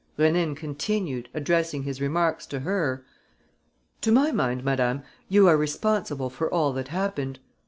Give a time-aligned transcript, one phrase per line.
[0.17, 3.05] Rénine continued, addressing his remarks to her:
[4.01, 7.37] "To my mind, madame, you are responsible for all that happened.